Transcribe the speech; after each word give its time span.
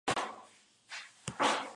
La 0.07 0.13
Chaize-le-Vicomte 0.15 1.67